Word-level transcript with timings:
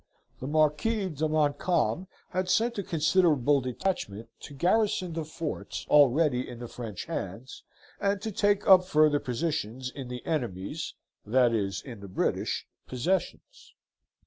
The 0.39 0.47
Marquis 0.47 1.09
de 1.09 1.29
Montcalm 1.29 2.07
had 2.29 2.49
sent 2.49 2.79
a 2.79 2.83
considerable 2.83 3.61
detachment 3.61 4.29
to 4.39 4.55
garrison 4.55 5.13
the 5.13 5.23
forts 5.23 5.85
already 5.91 6.49
in 6.49 6.57
the 6.57 6.67
French 6.67 7.05
hands, 7.05 7.61
and 7.99 8.19
to 8.23 8.31
take 8.31 8.67
up 8.67 8.83
further 8.85 9.19
positions 9.19 9.91
in 9.91 10.07
the 10.07 10.25
enemy's 10.25 10.95
that 11.23 11.53
is, 11.53 11.83
in 11.83 11.99
the 11.99 12.07
British 12.07 12.65
possessions. 12.87 13.75